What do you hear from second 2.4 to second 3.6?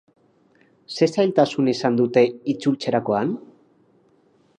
itzultzerakoan?